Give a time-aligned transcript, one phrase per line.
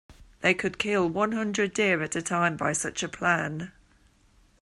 [0.39, 3.71] They could kill one hundred deer at a time by such a plan.